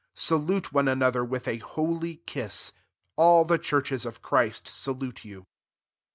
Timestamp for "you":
5.23-5.45